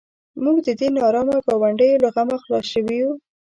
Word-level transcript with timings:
موږ 0.43 0.57
د 0.67 0.69
دې 0.79 0.87
نارامه 0.97 1.37
ګاونډیو 1.45 2.01
له 2.03 2.09
غمه 2.15 2.37
خلاص 2.43 2.65
شوو. 2.73 3.09